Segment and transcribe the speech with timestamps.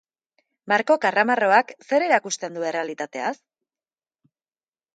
[0.71, 3.35] Marko karramarroak zer erakusten du errealitateaz?